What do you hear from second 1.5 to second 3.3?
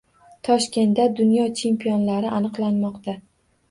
chempionlari aniqlanmoqda